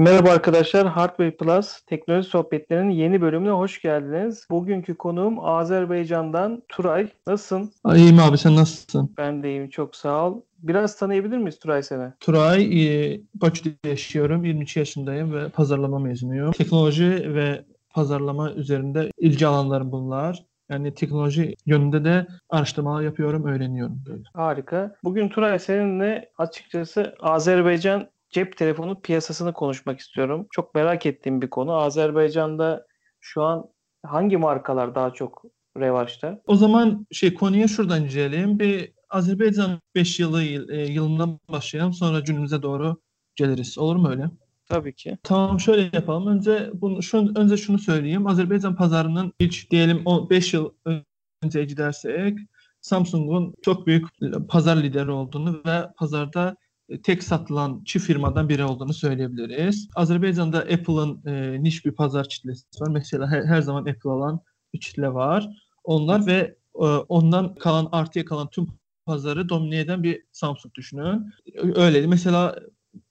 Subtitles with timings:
[0.00, 4.46] Merhaba arkadaşlar, Hardware Plus teknoloji sohbetlerinin yeni bölümüne hoş geldiniz.
[4.50, 7.08] Bugünkü konuğum Azerbaycan'dan Turay.
[7.26, 7.72] Nasılsın?
[7.94, 9.14] İyiyim abi sen nasılsın?
[9.18, 10.40] Ben de iyiyim, çok sağ ol.
[10.58, 12.12] Biraz tanıyabilir miyiz Turay seni?
[12.20, 14.44] Turay, e, Bakü'de yaşıyorum.
[14.44, 16.52] 22 yaşındayım ve pazarlama mezunuyum.
[16.52, 20.44] Teknoloji ve pazarlama üzerinde ilgi alanlarım bunlar.
[20.70, 24.22] Yani teknoloji yönünde de araştırmalar yapıyorum, öğreniyorum böyle.
[24.34, 24.94] Harika.
[25.04, 30.46] Bugün Turay seninle açıkçası Azerbaycan cep telefonu piyasasını konuşmak istiyorum.
[30.50, 31.74] Çok merak ettiğim bir konu.
[31.74, 32.86] Azerbaycan'da
[33.20, 33.66] şu an
[34.06, 35.42] hangi markalar daha çok
[35.76, 36.42] revaçta?
[36.46, 38.58] O zaman şey konuya şuradan inceleyelim.
[38.58, 42.96] Bir Azerbaycan 5 yılı e, yılından başlayalım sonra günümüze doğru
[43.36, 43.78] geliriz.
[43.78, 44.30] Olur mu öyle?
[44.68, 45.18] Tabii ki.
[45.22, 46.26] Tamam şöyle yapalım.
[46.26, 48.26] Önce bunu şu önce şunu söyleyeyim.
[48.26, 50.70] Azerbaycan pazarının ilk diyelim 5 yıl
[51.42, 52.38] önce gidersek
[52.80, 54.06] Samsung'un çok büyük
[54.48, 56.56] pazar lideri olduğunu ve pazarda
[57.02, 59.88] tek satılan çift firmadan biri olduğunu söyleyebiliriz.
[59.94, 62.88] Azerbaycan'da Apple'ın e, niş bir pazar kitlesi var.
[62.90, 64.40] Mesela her, her zaman Apple alan
[64.74, 65.48] bir kitle var.
[65.84, 68.66] Onlar ve e, ondan kalan artıya kalan tüm
[69.06, 71.32] pazarı domine eden bir Samsung düşünün.
[71.74, 72.06] Öyle.
[72.06, 72.56] Mesela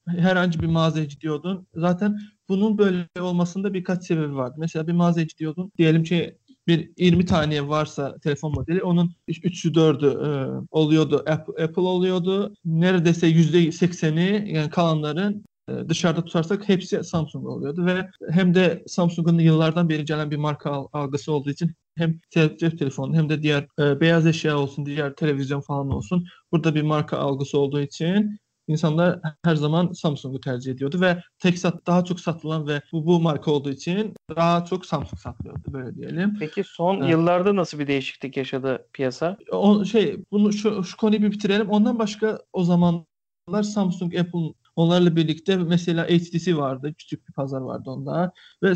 [0.07, 1.67] herhangi bir mağazaya gidiyordun.
[1.75, 2.19] Zaten
[2.49, 4.53] bunun böyle olmasında birkaç sebebi var.
[4.57, 5.71] Mesela bir mağazaya gidiyordun.
[5.77, 6.37] Diyelim ki
[6.69, 10.29] bir 20 tane varsa telefon modeli onun 3'ü 4'ü e,
[10.71, 12.53] oluyordu Apple, Apple oluyordu.
[12.65, 19.89] Neredeyse %80'i yani kalanların e, dışarıda tutarsak hepsi Samsung oluyordu ve hem de Samsung'un yıllardan
[19.89, 24.27] beri gelen bir marka algısı olduğu için hem cep telefonu hem de diğer e, beyaz
[24.27, 26.25] eşya olsun, diğer televizyon falan olsun.
[26.51, 31.87] Burada bir marka algısı olduğu için insanlar her zaman Samsung'u tercih ediyordu ve tek sat
[31.87, 36.37] daha çok satılan ve bu, bu marka olduğu için daha çok Samsung satılıyordu böyle diyelim.
[36.39, 37.09] Peki son evet.
[37.09, 39.37] yıllarda nasıl bir değişiklik yaşadı piyasa?
[39.51, 41.69] O şey bunu şu, şu konuyu bir bitirelim.
[41.69, 46.93] Ondan başka o zamanlar Samsung, Apple onlarla birlikte mesela HTC vardı.
[46.97, 48.31] Küçük bir pazar vardı onda
[48.63, 48.73] ve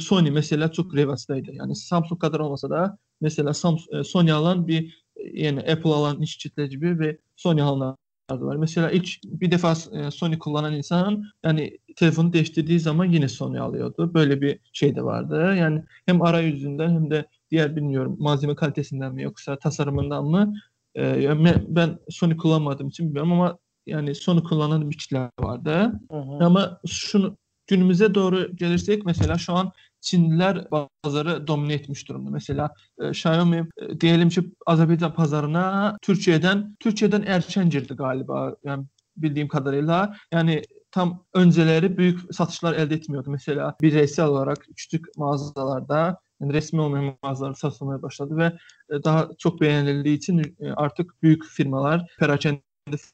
[0.00, 1.52] Sony mesela çok revastaydı.
[1.52, 6.82] Yani Samsung kadar olmasa da mesela Samsung, Sony alan bir yani Apple alan iş kitleci
[6.82, 7.96] bir ve Sony alan
[8.30, 8.56] var.
[8.56, 14.14] Mesela ilk bir defa e, Sony kullanan insan yani telefonu değiştirdiği zaman yine Sony alıyordu.
[14.14, 15.54] Böyle bir şey de vardı.
[15.58, 20.54] Yani hem arayüzünden hem de diğer bilmiyorum malzeme kalitesinden mi yoksa tasarımından mı
[20.96, 21.28] e,
[21.68, 25.92] ben Sony kullanmadığım için bilmiyorum ama yani Sony kullanan bir kitle vardı.
[26.10, 26.44] Hı hı.
[26.44, 27.36] Ama şunu
[27.66, 30.68] günümüze doğru gelirsek mesela şu an Çinliler
[31.02, 32.30] pazarı domine etmiş durumda.
[32.30, 38.56] Mesela e, Xiaomi e, diyelim ki Azerbaycan pazarına Türkiye'den Türkiye'den erken girdi galiba.
[38.64, 38.84] Yani
[39.16, 40.16] bildiğim kadarıyla.
[40.32, 43.30] Yani tam önceleri büyük satışlar elde etmiyordu.
[43.30, 48.44] Mesela bireysel olarak küçük mağazalarda yani resmi olmayan mağazalar satılmaya başladı ve
[48.90, 52.60] e, daha çok beğenildiği için e, artık büyük firmalar, perakende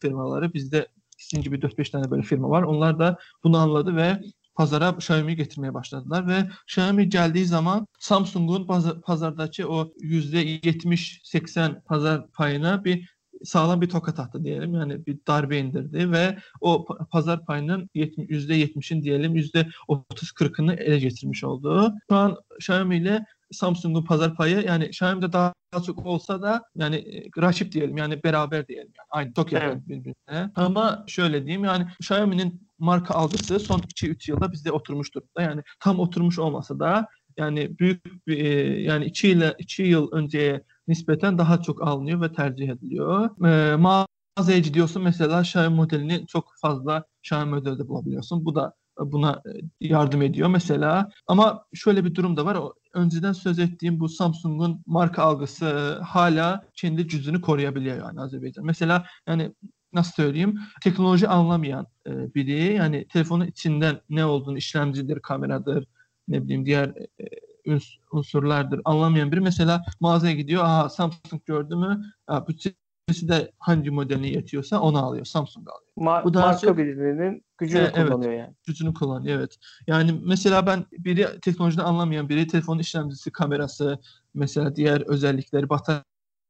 [0.01, 0.89] firmaları bizde
[1.19, 2.63] sizin gibi 4-5 tane böyle firma var.
[2.63, 4.21] Onlar da bunu anladı ve
[4.55, 8.67] pazara Xiaomi getirmeye başladılar ve Xiaomi geldiği zaman Samsung'un
[9.03, 13.13] pazardaki o %70-80 pazar payına bir
[13.45, 14.75] sağlam bir tokat attı diyelim.
[14.75, 21.95] Yani bir darbe indirdi ve o pazar payının %70'in diyelim %30-40'ını ele getirmiş oldu.
[22.09, 25.55] Şu an Xiaomi ile Samsung'un pazar payı yani Xiaomi'de daha
[25.87, 29.89] çok olsa da yani e, rakip diyelim yani beraber diyelim yani aynı çok yakın evet.
[29.89, 30.51] birbirine.
[30.55, 35.43] Ama şöyle diyeyim yani Xiaomi'nin marka algısı son 2-3 yılda bizde oturmuş durumda.
[35.43, 40.65] Yani tam oturmuş olmasa da yani büyük bir e, yani 2 yıl 2 yıl önceye
[40.89, 43.31] nispeten daha çok alınıyor ve tercih ediliyor.
[43.47, 48.45] E, mağazaya gidiyorsun mesela Xiaomi modelini çok fazla Xiaomi modelde bulabiliyorsun.
[48.45, 49.51] Bu da buna e,
[49.81, 51.11] yardım ediyor mesela.
[51.27, 52.59] Ama şöyle bir durum da var.
[52.95, 58.67] Önceden söz ettiğim bu Samsung'un marka algısı hala kendi cüzünü koruyabiliyor yani Azerbaycan.
[58.67, 59.53] Mesela yani
[59.93, 65.87] nasıl söyleyeyim teknoloji anlamayan e, biri yani telefonun içinden ne olduğunu işlemcidir, kameradır,
[66.29, 67.79] ne bileyim diğer e,
[68.13, 70.65] unsurlardır anlamayan biri mesela mağazaya gidiyor.
[70.65, 72.03] Aha Samsung gördü mü?
[72.27, 75.25] Aa, bütçesi de hangi modelini yetiyorsa onu alıyor.
[75.25, 75.83] Samsung alıyor.
[75.97, 76.79] Ma- Bu da marka çok...
[76.79, 78.55] biriminin gücünü e, kullanıyor evet, yani.
[78.67, 79.57] Gücünü kullanıyor evet.
[79.87, 83.99] Yani mesela ben biri teknolojiden anlamayan biri telefonun işlemcisi, kamerası,
[84.35, 86.05] mesela diğer özellikleri, batarya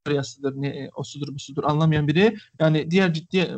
[0.06, 3.50] bataryasıdır, ne osudur busudur anlamayan biri yani diğer ciddi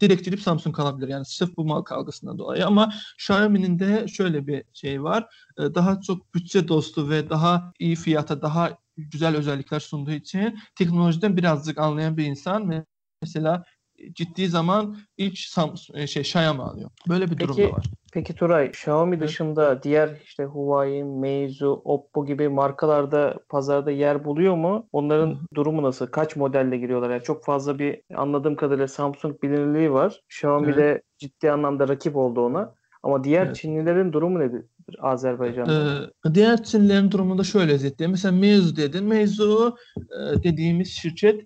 [0.00, 1.08] direkt gidip Samsung kalabilir.
[1.08, 5.26] Yani sırf bu mal kavgasından dolayı ama Xiaomi'nin de şöyle bir şey var.
[5.58, 11.78] Daha çok bütçe dostu ve daha iyi fiyata, daha güzel özellikler sunduğu için teknolojiden birazcık
[11.78, 12.84] anlayan bir insan
[13.22, 13.64] mesela
[14.12, 16.90] ciddi zaman ilk Samsung, şey Xiaomi alıyor.
[17.08, 17.86] Böyle bir peki, durum da var.
[18.12, 19.28] Peki Turay, Xiaomi evet.
[19.28, 24.88] dışında diğer işte Huawei, Meizu, Oppo gibi markalarda pazarda yer buluyor mu?
[24.92, 25.38] Onların Hı.
[25.54, 26.06] durumu nasıl?
[26.06, 27.10] Kaç modelle giriyorlar?
[27.10, 30.22] Yani çok fazla bir anladığım kadarıyla Samsung bilinirliği var.
[30.28, 32.74] Xiaomi de ciddi anlamda rakip oldu ona.
[33.02, 33.56] Ama diğer Evet.
[33.56, 34.64] Çinlilerin durumu nedir
[34.98, 36.08] Azerbaycan'da?
[36.26, 38.10] Ee, diğer Çinlilerin durumunda şöyle özetleyeyim.
[38.10, 39.04] Mesela Meizu dedin.
[39.04, 41.40] Meizu e, dediğimiz şirket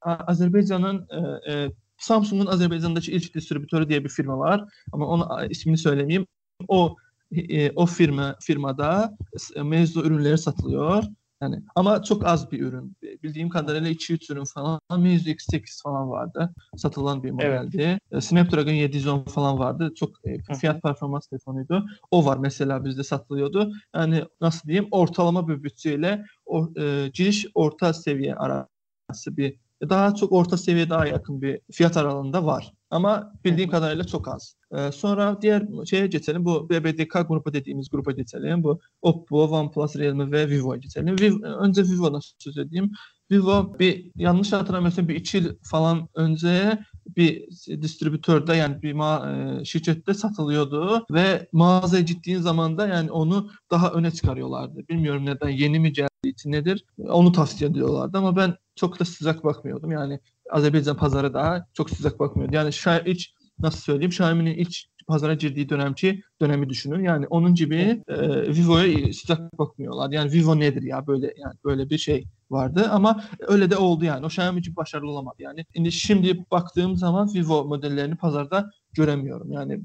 [0.00, 4.64] A- Azerbaycan'ın e, e, Samsung'un Azerbaycan'daki ilk distribütörü diye bir firma var.
[4.92, 6.26] Ama onu a, ismini söylemeyeyim.
[6.68, 6.96] O
[7.32, 9.16] e, o firma firmada
[9.56, 11.04] e, Meizu ürünleri satılıyor.
[11.42, 12.96] Yani ama çok az bir ürün.
[13.22, 14.80] Bildiğim kadarıyla 2-3 ürün falan.
[14.98, 16.54] Meizu X8 falan vardı.
[16.76, 17.34] Satılan bir Evet.
[17.64, 17.98] modeldi.
[18.12, 19.92] E, Snapdragon 710 falan vardı.
[19.96, 21.86] Çok e, fiyat performans telefonuydu.
[22.10, 23.72] O var mesela bizde satılıyordu.
[23.94, 30.32] Yani nasıl diyeyim ortalama bir bütçeyle o, e, giriş orta seviye arası bir daha çok
[30.32, 32.72] orta seviye daha yakın bir fiyat aralığında var.
[32.90, 34.56] Ama bildiğim kadarıyla çok az.
[34.72, 36.44] E, sonra diğer şeye geçelim.
[36.44, 38.62] Bu BBDK grubu dediğimiz gruba geçelim.
[38.62, 41.18] Bu Oppo, OnePlus, Realme ve Vivo'ya geçelim.
[41.20, 42.92] Vivo, önce Vivo'dan söz edeyim.
[43.30, 46.78] Vivo bir yanlış hatırlamıyorsam bir iki yıl falan önce
[47.16, 47.48] bir
[47.82, 53.90] distribütörde yani bir ma- e, şirkette satılıyordu ve mağazaya gittiğin zaman da yani onu daha
[53.90, 54.88] öne çıkarıyorlardı.
[54.88, 59.44] Bilmiyorum neden yeni mi geldiği için nedir onu tavsiye ediyorlardı ama ben çok da sıcak
[59.44, 59.90] bakmıyordum.
[59.90, 60.20] Yani
[60.50, 62.54] Azerbaycan pazarı daha çok sıcak bakmıyordu.
[62.54, 64.76] Yani Xiaomi hiç nasıl söyleyeyim Xiaomi'nin ilk
[65.06, 67.04] pazara girdiği dönemki dönemi düşünün.
[67.04, 68.16] Yani onun gibi e,
[68.54, 70.10] Vivo'ya sıcak bakmıyorlar.
[70.10, 74.24] Yani Vivo nedir ya böyle yani böyle bir şey vardı ama öyle de oldu yani.
[74.24, 75.64] O Xiaomi gibi başarılı olamadı yani.
[75.74, 79.52] Şimdi, şimdi baktığım zaman Vivo modellerini pazarda göremiyorum.
[79.52, 79.80] Yani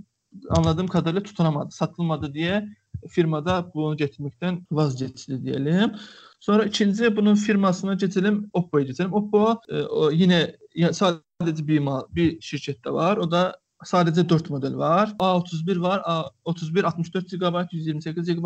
[0.49, 2.67] anladığım kadarıyla tutunamadı, satılmadı diye
[3.09, 5.91] firmada bunu getirmekten vazgeçti diyelim.
[6.39, 9.13] Sonra ikinci bunun firmasına geçelim, Oppo'ya geçelim.
[9.13, 10.55] Oppo e, o yine
[10.91, 13.17] sadece bir mal, bir şirkette var.
[13.17, 15.15] O da sadece 4 model var.
[15.19, 15.99] A31 var,
[16.45, 18.45] A31 64 GB, 128 GB,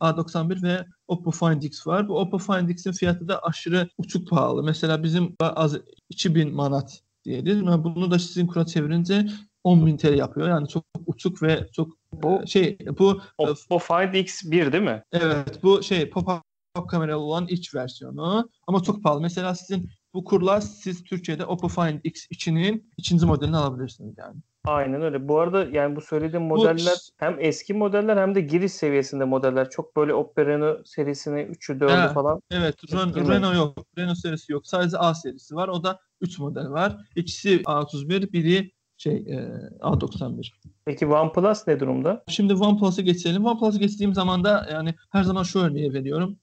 [0.00, 2.08] A91 ve Oppo Find X var.
[2.08, 4.62] Bu Oppo Find X'in fiyatı da aşırı uçuk pahalı.
[4.62, 5.76] Mesela bizim az
[6.08, 7.84] 2000 manat diyelim.
[7.84, 9.26] Bunu da sizin kura çevirince
[9.64, 10.48] 10.000 TL yapıyor.
[10.48, 15.02] Yani çok uçuk ve çok Bu e, şey bu Oppo Find X1 değil mi?
[15.12, 16.42] evet bu şey pop-up
[16.88, 19.20] kameralı olan iç versiyonu ama çok pahalı.
[19.20, 24.36] Mesela sizin bu kurla siz Türkiye'de Oppo Find X2'nin ikinci modelini alabilirsiniz yani.
[24.64, 25.28] Aynen öyle.
[25.28, 29.70] Bu arada yani bu söylediğim modeller hem eski modeller hem de giriş seviyesinde modeller.
[29.70, 32.12] Çok böyle Oppo Reno serisini 3'ü 4'ü Evet.
[32.14, 32.40] falan.
[32.50, 33.28] Evet, Ren-?
[33.28, 33.86] Renault yok.
[33.98, 34.66] Renault serisi yok.
[34.66, 35.68] Sadece A serisi var.
[35.68, 36.96] O da 3 model var.
[37.16, 39.36] İkisi A31, biri şey e,
[39.80, 40.52] A91.
[40.84, 42.24] Peki OnePlus ne durumda?
[42.28, 43.46] Şimdi OnePlus'a geçelim.
[43.46, 46.38] OnePlus'a geçtiğim zaman da yani her zaman şu örneği veriyorum.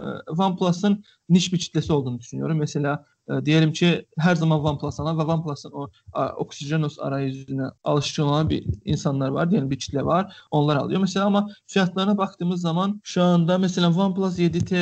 [0.00, 0.04] Ee,
[0.38, 2.58] OnePlus'ın niş bir kitlesi olduğunu düşünüyorum.
[2.58, 8.24] Mesela e, diyelim ki her zaman OnePlus alan ve OnePlus'ın o a, Oxygenos arayüzüne alışık
[8.24, 9.50] olan bir insanlar var.
[9.50, 10.36] Diyelim bir kitle var.
[10.50, 11.00] Onlar alıyor.
[11.00, 14.74] Mesela ama fiyatlarına baktığımız zaman şu anda mesela OnePlus 7T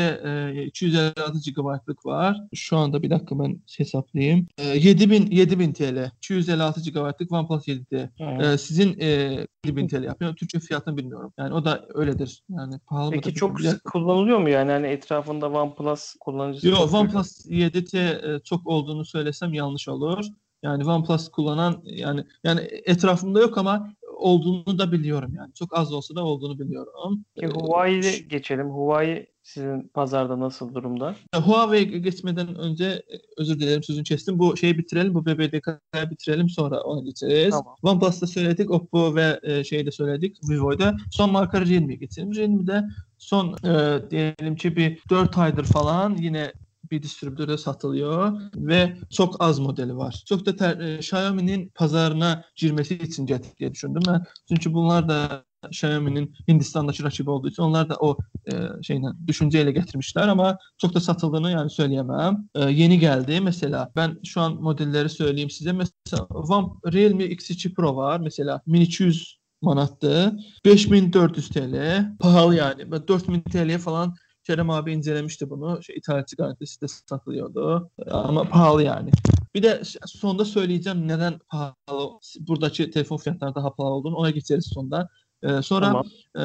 [0.61, 2.41] e, 256 GB'lık var.
[2.55, 4.47] Şu anda bir dakika ben hesaplayayım.
[4.59, 8.09] E, 7000 7000 TL 256 GB'lık OnePlus 7T.
[8.21, 9.07] Ee, sizin e,
[9.65, 10.37] 7000 TL yapıyor.
[10.37, 11.33] Türkçe fiyatını bilmiyorum.
[11.39, 12.43] Yani o da öyledir.
[12.49, 13.11] Yani pahalı?
[13.11, 16.69] Peki çok kullanılıyor mu yani hani etrafında OnePlus kullanıcısı?
[16.69, 20.25] Yok OnePlus 7T e, çok olduğunu söylesem yanlış olur.
[20.63, 25.55] Yani OnePlus kullanan yani yani etrafımda yok ama olduğunu da biliyorum yani.
[25.55, 27.25] Çok az olsa da olduğunu biliyorum.
[27.35, 28.71] Peki Ee, Huawei'ye geçelim.
[28.71, 31.15] Huawei sizin pazarda nasıl durumda?
[31.35, 34.39] Huawei'ye geçmeden önce e, özür dilerim sözünü kestim.
[34.39, 35.15] Bu şeyi bitirelim.
[35.15, 37.51] Bu BBDK'yı bitirelim sonra ona geçeriz.
[37.51, 37.77] Tamam.
[37.83, 38.71] OnePlus'ta söyledik.
[38.71, 40.37] Oppo ve e, şeyi de söyledik.
[40.51, 40.97] Vivo'da.
[41.11, 42.35] Son marka Realme'ye geçelim.
[42.35, 42.85] Realme'de
[43.19, 46.53] son e, diyelim ki bir 4 aydır falan yine
[46.93, 50.23] bir distribütöre satılıyor ve çok az modeli var.
[50.29, 54.25] Çok da ter, e, Xiaomi'nin pazarına girmesi için getirdik diye düşündüm ben.
[54.49, 58.17] Çünkü bunlar da Xiaomi'nin Hindistan'daki rakibi olduğu için onlar da o
[58.53, 62.49] e, şeyle düşünceyle getirmişler ama çok da satıldığını yani söyleyemem.
[62.55, 65.73] E, yeni geldi mesela ben şu an modelleri söyleyeyim size.
[65.73, 70.37] Mesela One, Realme X2 Pro var mesela 1200 manattı.
[70.65, 72.05] 5400 TL.
[72.21, 72.93] Pahalı yani.
[72.93, 75.83] Ben 4000 TL'ye falan Kerem abi incelemişti bunu.
[75.83, 77.91] Şey, ithalatçı garantisi de satılıyordu.
[78.11, 79.11] Ama pahalı yani.
[79.55, 82.19] Bir de sonda söyleyeceğim neden pahalı.
[82.41, 84.17] Buradaki telefon fiyatları daha pahalı olduğunu.
[84.17, 85.09] Ona geçeriz sonda.
[85.43, 86.05] Ee, sonra Tamam.
[86.39, 86.43] e,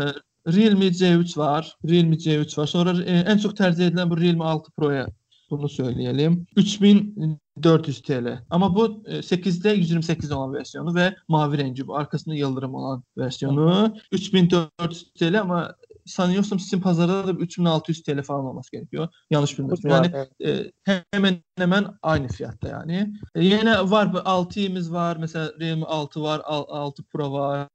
[0.47, 1.75] Realme C3 var.
[1.89, 2.67] Realme C3 var.
[2.67, 5.07] Sonra e, en çok tercih edilen bu Realme 6 Pro'ya
[5.49, 6.45] bunu söyleyelim.
[6.55, 8.43] 3400 TL.
[8.49, 11.95] Ama bu e, 8'de 128 olan versiyonu ve mavi rengi bu.
[11.95, 13.95] Arkasında yıldırım olan versiyonu.
[14.11, 15.75] 3400 TL ama
[16.07, 19.07] sanıyorsam sizin pazarda da 3600 TL falan olması gerekiyor.
[19.29, 19.91] Yanlış bilmiyorsam.
[19.91, 20.71] Yani Evet.
[20.85, 23.13] e, hemen hemen aynı fiyatta yani.
[23.35, 25.17] E, yine var bu 6i'miz var.
[25.19, 27.67] Mesela Realme 6 var, al- 6 Pro var,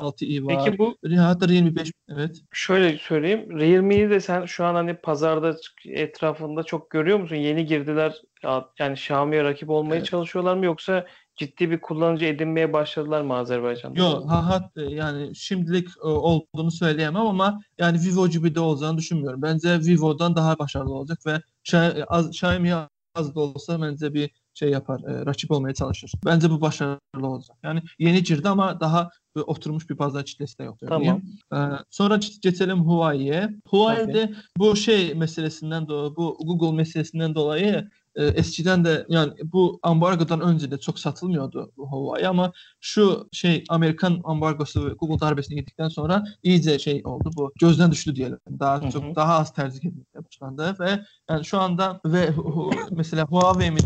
[0.00, 0.64] 6i var.
[0.64, 2.40] Peki bu Hatta Realme 5 evet.
[2.52, 3.58] şöyle söyleyeyim.
[3.58, 5.56] Realme'yi de sen şu an hani pazarda
[5.88, 7.36] etrafında çok görüyor musun?
[7.36, 8.14] Yeni girdiler.
[8.42, 10.06] Ya- Yani Xiaomi'ye rakip olmaya Evet.
[10.06, 14.00] çalışıyorlar mı yoksa ciddi bir kullanıcı edinmeye başladılar mı Azerbaycan'da?
[14.00, 19.42] Yok, ha, hat, yani şimdilik e, olduğunu söyleyemem ama yani Vivo gibi de olacağını düşünmüyorum.
[19.42, 21.40] Bence Vivo'dan daha başarılı olacak ve
[22.28, 26.12] Xiaomi az, az da olsa bence bir şey yapar, e, rakip olmaya çalışır.
[26.24, 27.56] Bence bu başarılı olacak.
[27.62, 30.78] Yani yeni girdi ama daha bir oturmuş bir pazar kitlesi de yok.
[30.88, 31.22] Tamam.
[31.52, 31.56] Ee,
[31.90, 33.50] sonra geçelim Huawei'ye.
[33.68, 40.40] Huawei'de bu şey meselesinden dolayı, bu Google meselesinden dolayı e, eskiden de yani bu ambargodan
[40.40, 46.24] önce de çok satılmıyordu Huawei ama şu şey Amerikan ambargosu ve Google darbesini yedikten sonra
[46.42, 48.38] iyice şey oldu bu gözden düştü diyelim.
[48.60, 48.90] Daha Hı hı.
[48.90, 52.30] çok daha az tercih edilmeye başlandı ve yani şu anda ve
[52.90, 53.80] mesela Huawei mi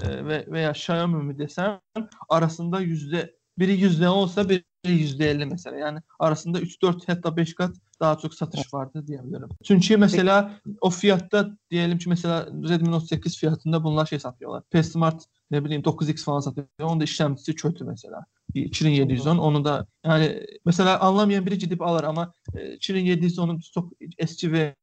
[0.00, 1.80] e, ve veya Xiaomi mi desem
[2.28, 5.76] arasında yüzde biri yüzde olsa biri yüzde elli mesela.
[5.76, 9.48] Yani arasında 3-4 hatta 5 kat daha çok satış vardı diyebilirim.
[9.64, 14.62] Çünkü mesela o fiyatta diyelim ki mesela Redmi Note 8 fiyatında bunlar şey satıyorlar.
[14.70, 16.66] P Smart ne bileyim 9X falan satıyor.
[16.80, 18.24] Onun da işlemcisi kötü mesela.
[18.54, 24.74] 2710 onu da yani mesela anlamayan biri gidip alır ama e, 2710'un çok eski ve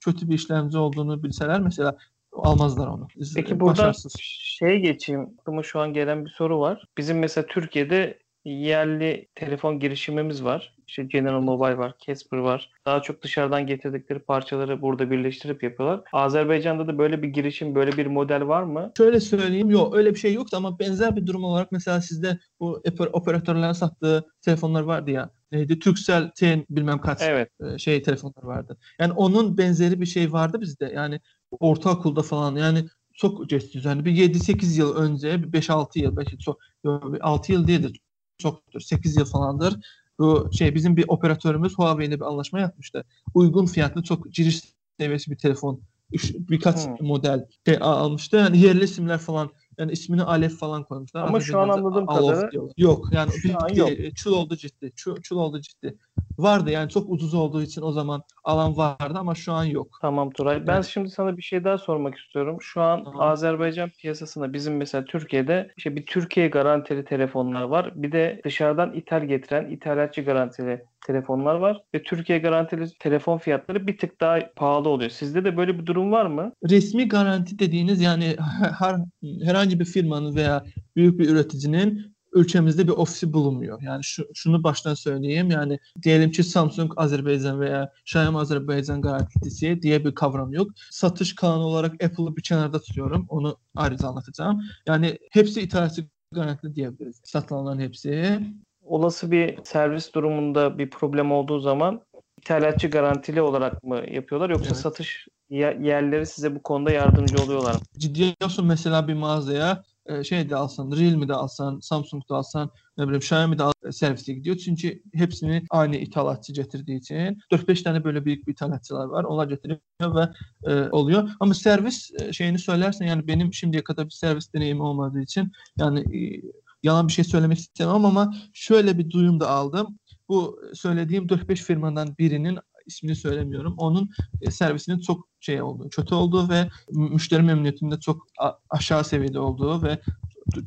[0.00, 1.96] kötü bir işlemci olduğunu bilseler mesela
[2.32, 3.08] almazlar onu.
[3.34, 4.12] Peki buradan Başarısız.
[4.20, 5.28] şey geçeyim.
[5.40, 6.84] Aklıma şu an gelen bir soru var.
[6.98, 10.76] Bizim mesela Türkiye'de yerli telefon girişimimiz var.
[10.88, 12.70] İşte General Mobile var, Casper var.
[12.86, 16.00] Daha çok dışarıdan getirdikleri parçaları burada birleştirip yapıyorlar.
[16.12, 18.92] Azerbaycan'da da böyle bir girişim, böyle bir model var mı?
[18.96, 22.82] Şöyle söyleyeyim, yok öyle bir şey yoktu ama benzer bir durum olarak mesela sizde bu
[22.84, 25.30] oper- operatörlerin sattığı telefonlar vardı ya.
[25.52, 25.78] Neydi?
[25.78, 27.48] Turkcell T bilmem kaç Evet.
[27.74, 28.78] e, şey telefonlar vardı.
[29.00, 30.92] Yani onun benzeri bir şey vardı bizde.
[30.94, 31.20] Yani
[31.60, 33.80] ortaokulda falan yani çok geçti.
[33.84, 38.00] Yani bir 7-8 yıl önce, bir 5-6 yıl, belki çok yok, bir 6 yıl değildir.
[38.38, 38.80] Çoktur.
[38.80, 39.76] 8 yıl falandır.
[40.18, 43.04] Bu şey bizim bir operatörümüz Huawei ile bir anlaşma yapmıştı.
[43.34, 44.60] Uygun fiyatlı çok giriş
[45.00, 45.82] seviyesi bir telefon
[46.12, 46.96] üç- birkaç Hmm.
[47.00, 48.36] model şey almıştı.
[48.36, 51.22] Yani yerli isimler falan yani ismini Alef falan koymuşlar.
[51.22, 54.16] Ama şu an anladığım kadarıyla- yok yani bir- yok.
[54.16, 54.92] çul oldu ciddi.
[54.96, 55.98] Çul, çul oldu ciddi.
[56.38, 59.98] Vardı yani çok ucuz olduğu için o zaman alan vardı ama şu an yok.
[60.00, 60.66] Tamam Turay.
[60.66, 60.84] Ben Evet.
[60.86, 62.56] şimdi sana bir şey daha sormak istiyorum.
[62.60, 63.20] Şu an Tamam.
[63.20, 67.92] Azerbaycan piyasasında bizim mesela Türkiye'de işte bir Türkiye garantili telefonlar var.
[67.94, 71.80] Bir de dışarıdan ithal getiren ithalatçı garantili telefonlar var.
[71.94, 75.10] Ve Türkiye garantili telefon fiyatları bir tık daha pahalı oluyor.
[75.10, 76.52] Sizde de böyle bir durum var mı?
[76.70, 78.36] Resmi garanti dediğiniz yani
[78.78, 78.96] her
[79.44, 80.64] herhangi bir firmanın veya
[80.96, 83.82] büyük bir üreticinin ülkemizde bir ofisi bulunmuyor.
[83.82, 85.50] Yani şu, şunu baştan söyleyeyim.
[85.50, 90.70] Yani diyelim ki Samsung Azerbaycan veya Xiaomi Azerbaycan garantisi diye bir kavram yok.
[90.90, 93.26] Satış kanunu olarak Apple'ı bir kenarda tutuyorum.
[93.28, 94.62] Onu ayrıca anlatacağım.
[94.86, 97.20] Yani hepsi ithalatçı garantili diyebiliriz.
[97.24, 98.40] Satılanların hepsi.
[98.84, 102.00] Olası bir servis durumunda bir problem olduğu zaman
[102.38, 104.76] ithalatçı garantili olarak mı yapıyorlar yoksa Evet.
[104.82, 107.80] satış ye- yerleri size bu konuda yardımcı oluyorlar mı?
[107.98, 112.70] ciddi olsun mesela bir mağazaya e, şey de alsan, Realme de alsan, Samsung da alsan,
[112.98, 114.56] ne bileyim Xiaomi de al- servise gidiyor.
[114.56, 119.24] Çünkü hepsini aynı ithalatçı getirdiği için 4-5 tane böyle büyük bir ithalatçılar var.
[119.24, 120.28] Onlar getiriyor ve
[120.72, 121.28] e, oluyor.
[121.40, 126.00] Ama servis e, şeyini söylersen yani benim şimdiye kadar bir servis deneyimi olmadığı için yani
[126.00, 126.42] e,
[126.82, 129.98] yalan bir şey söylemek istemem ama şöyle bir duyum da aldım.
[130.28, 133.74] Bu söylediğim 4-5 firmadan birinin ismini söylemiyorum.
[133.78, 134.10] Onun
[134.40, 138.26] e, servisinin çok şey olduğu, kötü olduğu ve müşteri memnuniyetinde çok
[138.70, 139.98] aşağı seviyede olduğu ve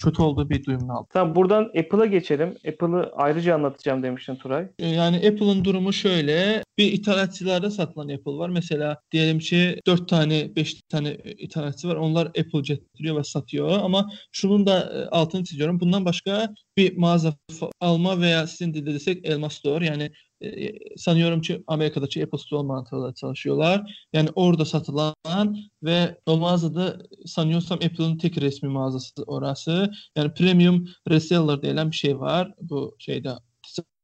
[0.03, 1.08] kötü olduğu bir duyumunu aldım.
[1.13, 2.50] Tamam buradan Apple'a geçelim.
[2.67, 4.67] Apple'ı ayrıca anlatacağım demiştin Turay.
[4.79, 6.63] E, Yani Apple'ın durumu şöyle.
[6.77, 8.50] Bir ithalatçılarda satılan Apple var.
[8.50, 11.96] Mesela diyelim ki 4 tane 5 tane ithalatçı var.
[11.96, 13.70] Onlar Apple getiriyor ve satıyor.
[13.70, 15.79] Ama şunun da e, altını çiziyorum.
[15.79, 17.34] Bundan başka bir mağaza
[17.79, 20.12] alma veya sizin dilde desek Elma Store yani
[20.42, 24.08] e, sanıyorum ki Amerika'daki Apple Store mantığıyla çalışıyorlar.
[24.13, 29.92] Yani orada satılan ve o mağazada sanıyorsam Apple'ın tek resmi mağazası orası.
[30.15, 32.54] Yani premium reseller denilen bir şey var.
[32.62, 33.34] Bu şeyde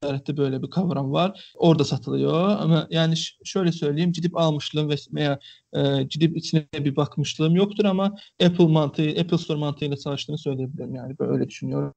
[0.02, 1.52] ticarette böyle bir kavram var.
[1.56, 5.40] Orada satılıyor ama yani şöyle söyleyeyim gidip almışlığım ve- veya
[5.74, 11.20] e, gidip içine bir bakmışlığım yoktur ama Apple mantığı, Apple Store mantığıyla çalıştığını söyleyebilirim yani
[11.20, 11.94] böyle düşünüyorum.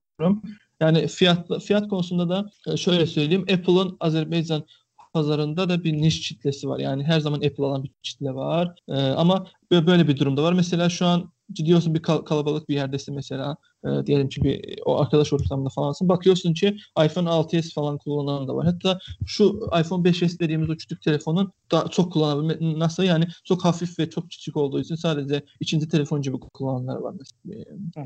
[0.81, 4.65] Yani fiyat fiyat konusunda da e, şöyle söyleyeyim Apple'ın Azerbaycan
[5.13, 6.79] pazarında da bir niş kitlesi var.
[6.79, 8.75] Yani her zaman Apple alan bir kitle var.
[8.89, 10.53] E, ama bö- böyle bir durumda var.
[10.53, 15.01] Mesela şu an gidiyorsun bir kal- kalabalık bir yerdesin mesela e, diyelim ki bir o
[15.01, 16.09] arkadaş ortamında falansın.
[16.09, 18.67] Bakıyorsun ki iPhone 6s falan kullanan da var.
[18.67, 23.99] Hatta şu iPhone 5s dediğimiz o küçük telefonun da çok kullanabilme nasıl yani çok hafif
[23.99, 27.65] ve çok küçük olduğu için sadece ikinci telefon gibi kullananlar var mesela.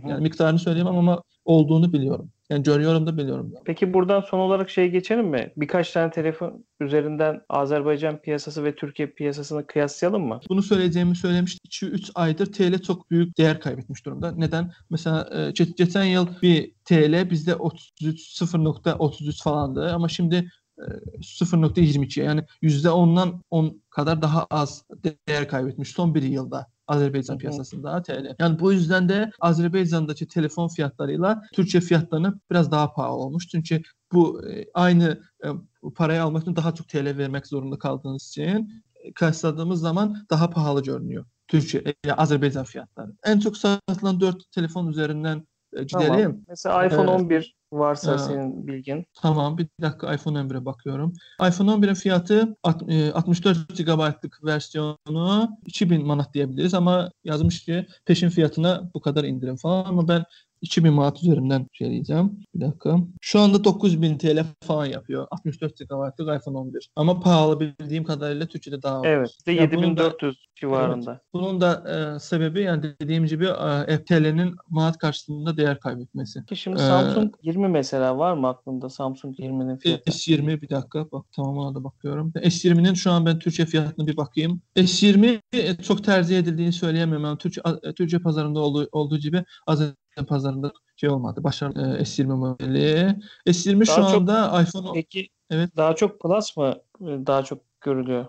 [0.08, 2.30] Yani miktarını söyleyemem ama olduğunu biliyorum.
[2.50, 3.60] Yani görüyorum da biliyorum da.
[3.64, 5.52] Peki buradan son olarak şey geçelim mi?
[5.56, 10.40] Birkaç tane telefon üzerinden Azerbaycan piyasası ve Türkiye piyasasını kıyaslayalım mı?
[10.48, 11.60] Bunu söyleyeceğimi söylemiştim.
[11.68, 14.32] 2-3 aydır TL çok büyük değer kaybetmiş durumda.
[14.32, 14.72] Neden?
[14.90, 20.82] Mesela e, ge- geçen yıl bir TL bizde 33 0.33 falandı ama şimdi e,
[21.20, 24.84] 0.22 yani %10'dan 10 kadar daha az
[25.28, 26.66] değer kaybetmiş son bir yılda.
[26.88, 27.38] Azerbaycan Hı hı.
[27.38, 28.37] piyasasında TL.
[28.38, 33.49] Yani bu yüzden de Azerbaycan'daki telefon fiyatlarıyla Türkiye fiyatlarını biraz daha pahalı olmuş.
[33.49, 35.49] Çünkü bu e, aynı e,
[35.95, 40.83] parayı almak için daha çok TL vermek zorunda kaldığınız için e, kıyasladığımız zaman daha pahalı
[40.83, 41.25] görünüyor.
[41.49, 43.12] Türkiye, e, Azerbaycan fiyatları.
[43.25, 45.88] En çok satılan 4 telefon üzerinden gidelim.
[45.90, 46.37] Tamam.
[46.48, 47.20] Mesela iPhone Evet.
[47.20, 48.18] 11 varsa Ha.
[48.18, 49.06] senin bilgin.
[49.22, 51.12] Tamam bir dakika iPhone 11'e bakıyorum.
[51.48, 58.28] iPhone 11'in fiyatı alt- e, 64 GB'lık versiyonu 2000 manat diyebiliriz ama yazmış ki peşin
[58.28, 60.25] fiyatına bu kadar indirim falan ama ben
[60.62, 62.32] 2000 manat üzerinden şey diyeceğim.
[62.54, 62.96] Bir dakika.
[63.20, 65.26] Şu anda 9000 TL falan yapıyor.
[65.30, 66.90] 64 GB'lık iPhone 11.
[66.96, 69.10] Ama pahalı bildiğim kadarıyla Türkiye'de daha ucuz.
[69.10, 69.30] Evet.
[69.46, 71.20] de Ya bunun da- 7400 civarında.
[71.32, 71.84] Bunun da
[72.16, 73.44] e, sebebi yani dediğim gibi
[73.88, 76.44] e, TL'nin manat karşısında değer kaybetmesi.
[76.46, 80.10] Ki şimdi Ee, Samsung 20 mesela var mı aklında Samsung 20'nin fiyatı?
[80.10, 82.32] S20 bir dakika bak tamam ona da bakıyorum.
[82.34, 84.60] S20'nin şu an ben Türkiye fiyatına bir bakayım.
[84.76, 89.98] S20 e, çok tercih edildiğini söyleyemem ama Türkiye, a- Türkiye pazarında olduğu, olduğu gibi Azerbaycan
[90.26, 91.44] pazarında şey olmadı.
[91.44, 93.16] Başarılı e, S20 modeli.
[93.46, 95.76] S20 şu Daha çok- anda iPhone Peki Evet.
[95.76, 98.26] daha çok Plus mı e, daha çok görülüyor?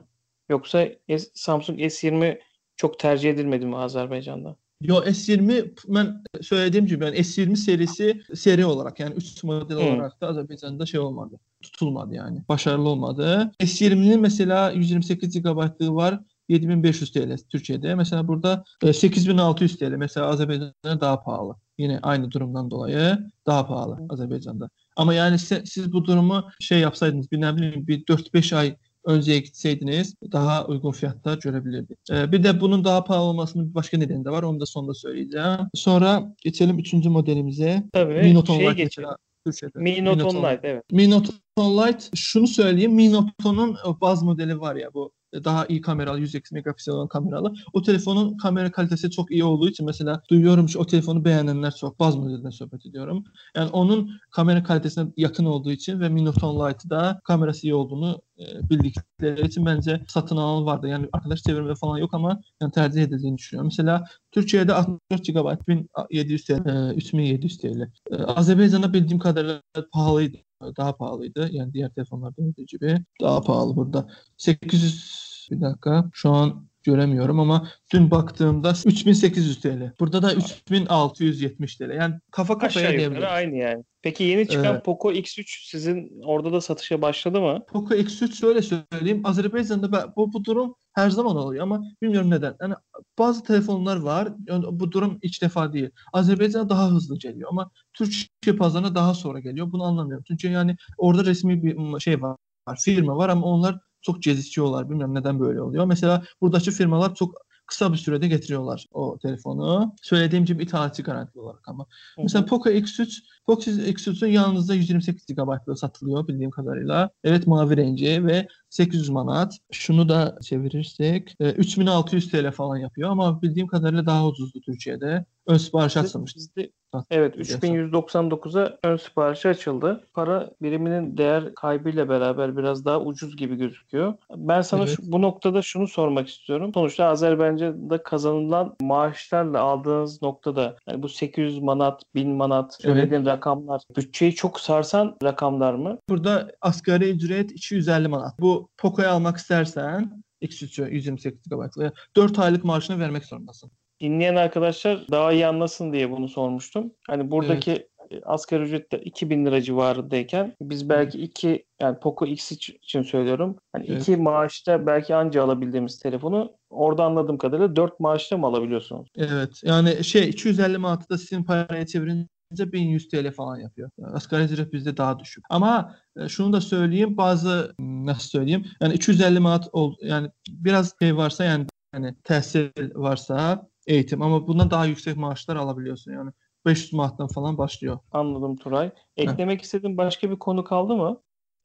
[0.49, 2.39] Yoksa S- Samsung S20
[2.75, 4.55] çok tercih edilmedi mi Azerbaycan'da?
[4.81, 9.81] Yo S20 ben söylediğim gibi yani S20 serisi seri olarak yani 3 model Hı.
[9.95, 11.39] olarak da Azerbaycan'da şey olmadı.
[11.61, 12.43] Tutulmadı yani.
[12.49, 13.51] Başarılı olmadı.
[13.59, 16.19] S20'nin mesela 128 GB'lığı var.
[16.49, 17.95] 7500 TL Türkiye'de.
[17.95, 19.83] Mesela burada e, 8600 TL.
[19.97, 21.55] Mesela Azerbaycan'da daha pahalı.
[21.77, 24.69] Yine aynı durumdan dolayı daha pahalı Azerbaycan'da.
[24.95, 28.75] Ama yani se- siz bu durumu şey yapsaydınız bir ne bileyim bir 4-5 ay
[29.05, 31.97] önceye gitseydiniz daha uygun fiyatlar görebilirdik.
[32.11, 34.43] Ee, bir de bunun daha pahalı olmasının başka nedeni de var.
[34.43, 35.57] Onu da sonunda söyleyeceğim.
[35.73, 37.83] Sonra geçelim üçüncü modelimize.
[37.93, 38.13] Tabii.
[38.13, 39.07] Mi Note şeye Lite geçelim.
[39.09, 39.17] mesela.
[39.45, 39.79] Türkçe'de.
[39.79, 40.83] Mi Note 10 Lite evet.
[40.91, 42.93] Mi Note 10 Lite şunu söyleyeyim.
[42.93, 47.53] Mi Note'un baz modeli var ya bu daha iyi kameralı 108 megapiksel olan kameralı.
[47.73, 51.99] O telefonun kamera kalitesi çok iyi olduğu için mesela duyuyorum ki o telefonu beğenenler çok.
[51.99, 53.23] Baz modelinden sohbet ediyorum.
[53.55, 57.75] Yani onun kamera kalitesine yakın olduğu için ve Mi Note 10 Lite'ı da kamerası iyi
[57.75, 60.87] olduğunu e, bildikleri için bence satın alan vardı.
[60.87, 63.67] Yani arkadaş çevirme falan yok ama yani tercih edildiğini düşünüyorum.
[63.67, 67.81] Mesela Türkiye'de 64 GB 1700 TL, e, 3700 TL.
[68.11, 69.61] E, Azerbaycan'da bildiğim kadarıyla
[69.93, 70.37] pahalıydı.
[70.77, 71.49] Daha pahalıydı.
[71.51, 72.97] Yani diğer telefonlarda olduğu gibi.
[73.21, 74.07] Daha pahalı burada.
[74.37, 76.09] 800 bir dakika.
[76.13, 79.93] Şu an göremiyorum ama dün baktığımda 3800 TL.
[79.99, 81.89] Burada da 3670 TL.
[81.89, 83.27] Yani kafa kafaya Aşağı yukarı diyebiliriz.
[83.31, 83.83] aynı yani.
[84.01, 84.85] Peki yeni çıkan Evet.
[84.85, 87.59] Poco X3 sizin orada da satışa başladı mı?
[87.67, 89.21] Poco X3 şöyle söyleyeyim.
[89.23, 92.55] Azerbaycan'da bu, bu durum her zaman oluyor ama bilmiyorum neden.
[92.61, 92.73] Yani
[93.19, 94.33] bazı telefonlar var.
[94.71, 95.89] bu durum ilk defa değil.
[96.13, 99.71] Azerbaycan'a daha hızlı geliyor ama Türkiye pazarına daha sonra geliyor.
[99.71, 100.23] Bunu anlamıyorum.
[100.27, 102.37] Çünkü yani orada resmi bir şey var.
[102.79, 104.89] Firma var ama onlar çok gecikiyorlar.
[104.89, 105.85] Bilmiyorum neden böyle oluyor.
[105.85, 107.35] Mesela buradaki firmalar çok
[107.69, 109.95] kısa bir sürede getiriyorlar o telefonu.
[110.01, 111.83] Söylediğim gibi ithalatçı garantili olarak ama.
[112.15, 112.23] Hı hı.
[112.23, 117.09] Mesela Poco X3, Poco X3'ün yalnızca 128 GB'lığı satılıyor bildiğim kadarıyla.
[117.23, 119.57] Evet mavi rengi ve 800 manat.
[119.71, 125.25] Şunu da çevirirsek e, 3600 TL falan yapıyor ama bildiğim kadarıyla daha ucuzdu Türkiye'de.
[125.47, 126.35] Ön sipariş açılmış.
[126.35, 126.71] bizde-
[127.11, 130.03] evet 3199'a ön siparişi açıldı.
[130.13, 134.13] Para biriminin değer kaybıyla beraber biraz daha ucuz gibi gözüküyor.
[134.35, 134.95] Ben sana Evet.
[134.95, 136.71] şu- bu noktada şunu sormak istiyorum.
[136.73, 144.35] Sonuçta Azerbaycan'da kazanılan maaşlarla aldığınız noktada yani bu 800 manat, 1000 manat söylediğin rakamlar bütçeyi
[144.35, 145.97] çok sarsan rakamlar mı?
[146.09, 148.39] Burada asgari ücret 250 manat.
[148.39, 153.71] Bu Poco'yu almak istersen X3'ü 128 GB'lığı 4 aylık maaşını vermek zorundasın.
[154.01, 156.91] dinleyen arkadaşlar daha iyi anlasın diye bunu sormuştum.
[157.07, 157.71] Hani buradaki
[158.11, 163.55] e, asgari ücretler 2000 lira civarındayken biz belki iki yani Poco X iç- için söylüyorum.
[163.73, 164.01] Hani Evet.
[164.01, 169.07] iki maaşta belki anca alabildiğimiz telefonu orada anladığım kadarıyla 4 maaşta mı alabiliyorsunuz?
[169.17, 169.61] Evet.
[169.63, 173.89] Yani şey 250 manatı da sizin paraya çevirince 1100 TL falan yapıyor.
[173.97, 175.43] Yani asgari ücret bizde daha düşük.
[175.49, 181.17] Ama e, şunu da söyleyeyim bazı nasıl söyleyeyim yani 250 manat ol yani biraz şey
[181.17, 186.31] varsa yani yani tahsil varsa eğitim ama bundan daha yüksek maaşlar alabiliyorsun yani
[186.65, 187.99] 500 manattan falan başlıyor.
[188.11, 188.91] Anladım Turay.
[189.17, 191.21] Eklemek istediğin başka bir konu kaldı mı?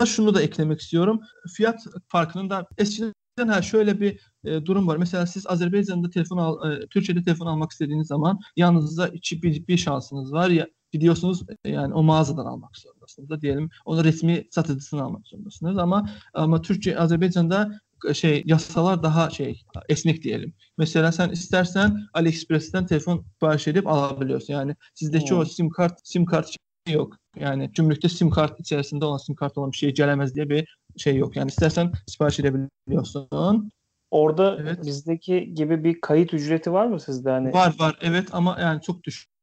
[0.07, 1.21] Şunu da eklemek istiyorum.
[1.57, 4.97] Fiyat farkının da eskiden ha şöyle bir e, durum var.
[4.97, 9.77] Mesela siz Azerbaycan'da telefon al, e, Türkiye'de telefon almak istediğiniz zaman yanınızda içi bir, bir
[9.77, 15.27] şansınız var ya gidiyorsunuz yani o mağazadan almak zorundasınız da diyelim onu resmi satıcısını almak
[15.29, 17.81] zorundasınız ama ama Türkiye Azerbaycan'da
[18.13, 20.55] şey yasalar daha şey esnek diyelim.
[20.79, 24.53] Mesela sen istersen AliExpress'ten telefon sipariş edip alabiliyorsun.
[24.53, 25.39] Yani sizdeki Hmm.
[25.39, 26.57] o sim kart sim kart
[26.93, 27.17] yok.
[27.37, 31.17] Yani gümrükte sim kart içerisinde olan sim kart olan bir şey gelemez diye bir şey
[31.17, 31.37] yok.
[31.37, 33.71] Yani istersen sipariş edebiliyorsun.
[34.11, 34.87] Orada Evet.
[34.87, 37.31] bizdeki gibi bir kayıt ücreti var mı sizde?
[37.31, 39.34] Hani Var var evet ama yani çok düşük.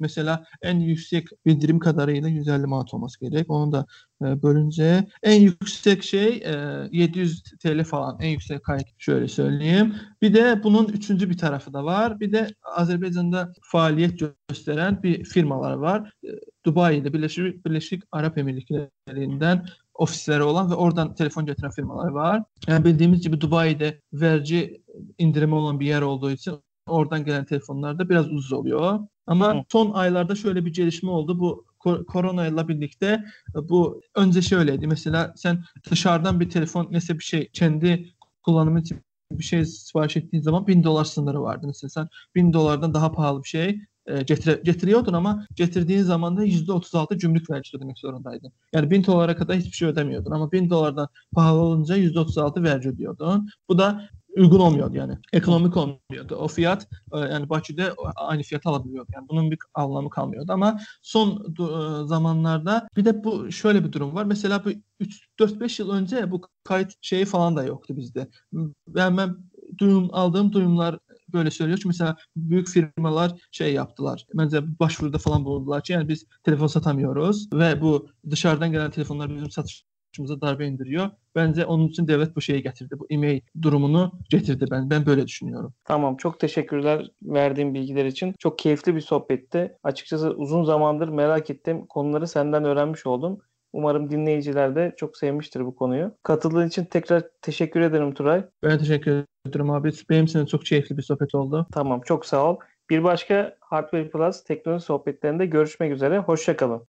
[0.00, 3.50] Mesela en yüksek bildirim kadarıyla 150 manat olması gerek.
[3.50, 3.86] Onu da
[4.22, 8.18] e, bölünce en yüksek şey e, 700 TL falan.
[8.20, 9.94] En yüksek kayıt şöyle söyleyeyim.
[10.22, 12.20] Bir de bunun üçüncü bir tarafı da var.
[12.20, 16.12] Bir de Azerbaycan'da faaliyet gösteren bir firmalar var.
[16.24, 16.28] E,
[16.66, 22.42] Dubai'de Birleşik, Birleşik Arap Emirlikleri'nden ofisleri olan ve oradan telefon getiren firmalar var.
[22.68, 24.82] Yani bildiğimiz gibi Dubai'de vergi
[25.18, 26.54] indirimi olan bir yer olduğu için
[26.86, 28.98] oradan gelen telefonlar da biraz ucuz oluyor.
[29.26, 29.62] Ama Hı.
[29.68, 31.38] son aylarda şöyle bir gelişme oldu.
[31.38, 33.24] Bu ko- koronayla birlikte
[33.56, 34.86] e, bu önce şöyleydi.
[34.86, 38.98] Mesela sen dışarıdan bir telefon mesela bir şey kendi kullanımı için
[39.32, 41.66] bir şey sipariş ettiğin zaman 1000 dolar sınırı vardı.
[41.66, 46.44] Mesela sen 1000 dolardan daha pahalı bir şey e, getire, getiriyordun ama getirdiğin zaman da
[46.44, 48.52] %36 gümrük vergisi ödemek zorundaydın.
[48.72, 53.48] Yani 1000 dolara kadar hiçbir şey ödemiyordun ama 1000 dolardan pahalı olunca %36 vergi ödüyordun.
[53.68, 55.18] Bu da uygun olmuyordu yani.
[55.32, 56.36] Ekonomik olmuyordu.
[56.36, 59.10] O fiyat e, yani Bakü'de aynı fiyatı alabiliyordu.
[59.14, 64.14] Yani bunun bir anlamı kalmıyordu ama son e, zamanlarda bir de bu şöyle bir durum
[64.14, 64.24] var.
[64.24, 64.70] Mesela bu
[65.38, 68.28] 4-5 yıl önce bu kayıt şeyi falan da yoktu bizde.
[68.88, 69.36] Ben, ben
[69.78, 70.98] duyum, aldığım duyumlar
[71.32, 71.78] böyle söylüyor.
[71.78, 74.26] Çünkü mesela büyük firmalar şey yaptılar.
[74.34, 79.50] Bence başvuruda falan bulundular yani biz telefon satamıyoruz ve bu dışarıdan gelen telefonlar bizim
[80.14, 81.10] satışımıza darbe indiriyor.
[81.34, 82.94] Bence onun için devlet bu şeyi getirdi.
[82.98, 84.90] Bu e-mail durumunu getirdi ben.
[84.90, 85.74] Ben böyle düşünüyorum.
[85.84, 88.34] Tamam çok teşekkürler verdiğin bilgiler için.
[88.38, 89.76] Çok keyifli bir sohbetti.
[89.82, 93.38] Açıkçası uzun zamandır merak ettiğim konuları senden öğrenmiş oldum.
[93.72, 96.14] Umarım dinleyiciler de çok sevmiştir bu konuyu.
[96.22, 98.44] Katıldığın için tekrar teşekkür ederim Turay.
[98.62, 99.90] Ben teşekkür ederim abi.
[100.10, 101.66] Benim için çok keyifli bir sohbet oldu.
[101.72, 102.56] Tamam çok sağ ol.
[102.90, 106.18] Bir başka Hardware Plus teknoloji sohbetlerinde görüşmek üzere.
[106.18, 106.82] Hoşçakalın.